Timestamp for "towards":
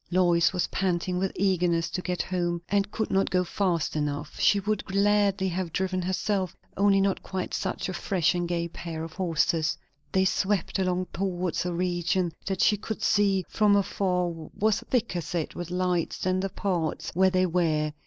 11.13-11.67